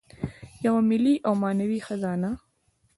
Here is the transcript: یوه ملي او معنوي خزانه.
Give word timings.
یوه 0.65 0.81
ملي 0.89 1.15
او 1.25 1.33
معنوي 1.43 1.79
خزانه. 1.87 2.31